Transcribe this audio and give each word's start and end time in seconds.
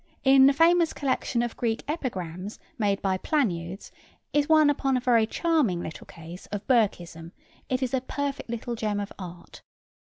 In 0.23 0.47
the 0.47 0.51
famous 0.53 0.93
collection 0.93 1.43
of 1.43 1.55
Greek 1.55 1.83
epigrams 1.87 2.57
made 2.79 3.03
by 3.03 3.17
Planudes 3.19 3.91
is 4.33 4.49
one 4.49 4.71
upon 4.71 4.97
a 4.97 4.99
very 4.99 5.27
charming 5.27 5.79
little 5.79 6.07
case 6.07 6.47
of 6.47 6.65
Burkism: 6.65 7.33
it 7.69 7.83
is 7.83 7.93
a 7.93 8.01
perfect 8.01 8.49
little 8.49 8.73
gem 8.73 8.99
of 8.99 9.13
art. 9.19 9.61